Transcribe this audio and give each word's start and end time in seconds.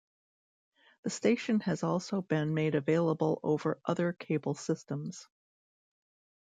The 1.03 1.11
station 1.11 1.59
has 1.59 1.83
also 1.83 2.23
been 2.23 2.55
made 2.55 2.73
available 2.73 3.39
over 3.43 3.79
other 3.85 4.13
cable 4.13 4.55
systems. 4.55 5.27